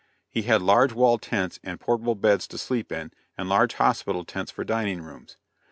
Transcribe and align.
He 0.31 0.41
had 0.41 0.63
large 0.63 0.93
wall 0.93 1.19
tents 1.19 1.59
and 1.63 1.79
portable 1.79 2.15
beds 2.15 2.47
to 2.47 2.57
sleep 2.57 2.91
in, 2.91 3.11
and 3.37 3.47
large 3.47 3.75
hospital 3.75 4.25
tents 4.25 4.49
for 4.49 4.63
dining 4.63 5.03
rooms. 5.03 5.37